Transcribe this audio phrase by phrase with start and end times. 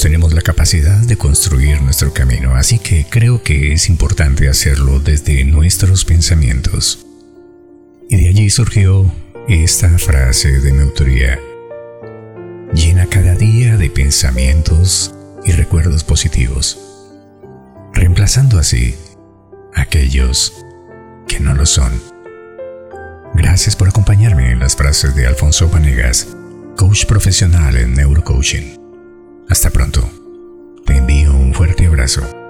[0.00, 5.44] Tenemos la capacidad de construir nuestro camino, así que creo que es importante hacerlo desde
[5.44, 7.06] nuestros pensamientos.
[8.10, 9.10] Y de allí surgió
[9.48, 11.40] esta frase de mi autoría.
[12.74, 16.78] Llena cada día de pensamientos y recuerdos positivos,
[17.94, 18.94] reemplazando así
[19.74, 20.52] aquellos
[21.26, 21.98] que no lo son.
[23.34, 26.28] Gracias por acompañarme en las frases de Alfonso Vanegas,
[26.76, 28.83] coach profesional en neurocoaching.
[29.48, 30.08] Hasta pronto.
[30.84, 32.43] Te envío un fuerte abrazo.